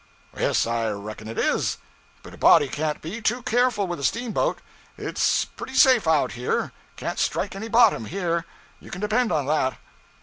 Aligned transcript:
'Yes, 0.35 0.65
I 0.65 0.89
reckon 0.89 1.27
it 1.27 1.37
is; 1.37 1.77
but 2.23 2.33
a 2.33 2.37
body 2.39 2.67
can't 2.67 3.03
be 3.03 3.21
too 3.21 3.43
careful 3.43 3.85
with 3.85 3.99
a 3.99 4.03
steamboat. 4.03 4.57
It's 4.97 5.45
pretty 5.45 5.75
safe 5.75 6.07
out 6.07 6.31
here; 6.31 6.71
can't 6.95 7.19
strike 7.19 7.55
any 7.55 7.67
bottom 7.67 8.05
here, 8.05 8.47
you 8.79 8.89
can 8.89 9.01
depend 9.01 9.31
on 9.31 9.45
that.' 9.45 9.77